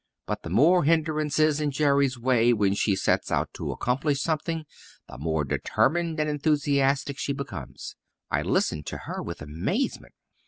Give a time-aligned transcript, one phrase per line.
[0.25, 4.65] But the more hindrances in Jerry's way when she sets out to accomplish something
[5.07, 7.95] the more determined and enthusiastic she becomes.
[8.31, 10.13] I listened to her with amazement.